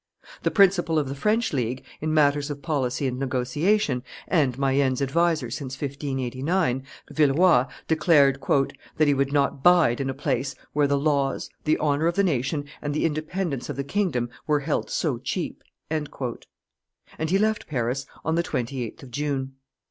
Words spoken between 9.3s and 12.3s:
not bide in a place where the laws, the honor of the